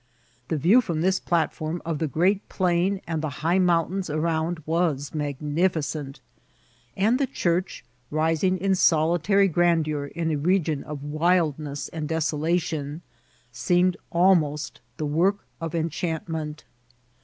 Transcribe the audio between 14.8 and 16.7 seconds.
the work of enchantment.